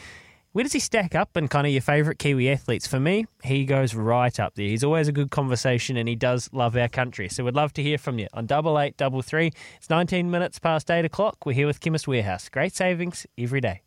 Where 0.52 0.62
does 0.62 0.72
he 0.72 0.78
stack 0.78 1.14
up 1.16 1.36
in 1.36 1.48
kind 1.48 1.66
of 1.66 1.72
your 1.72 1.82
favourite 1.82 2.18
Kiwi 2.18 2.48
athletes? 2.50 2.86
For 2.86 3.00
me, 3.00 3.26
he 3.42 3.64
goes 3.64 3.94
right 3.94 4.38
up 4.38 4.54
there. 4.54 4.66
He's 4.66 4.84
always 4.84 5.08
a 5.08 5.12
good 5.12 5.30
conversation 5.30 5.96
and 5.96 6.08
he 6.08 6.14
does 6.14 6.48
love 6.52 6.76
our 6.76 6.88
country. 6.88 7.28
So 7.28 7.42
we'd 7.42 7.56
love 7.56 7.72
to 7.72 7.82
hear 7.82 7.98
from 7.98 8.18
you 8.20 8.28
on 8.34 8.46
double 8.46 8.78
eight 8.78 8.96
double 8.96 9.22
three. 9.22 9.50
It's 9.78 9.90
19 9.90 10.30
minutes 10.30 10.58
past 10.60 10.90
eight 10.90 11.04
o'clock. 11.04 11.44
We're 11.46 11.54
here 11.54 11.66
with 11.66 11.80
Chemist 11.80 12.06
Warehouse. 12.06 12.48
Great 12.48 12.76
savings 12.76 13.26
every 13.36 13.60
day. 13.60 13.80